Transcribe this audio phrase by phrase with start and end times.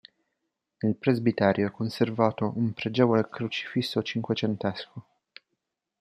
[0.79, 5.05] Nel presbiterio è conservato un pregevole crocifisso cinquecentesco.